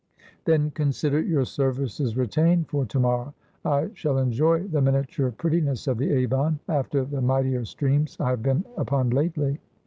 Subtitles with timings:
[0.45, 3.35] 'Then consider your services retained for to morrow.
[3.63, 8.41] I shall enjoy the miniature prettiness of the Avon, after the mightier streams I have
[8.41, 9.59] been upon lately.'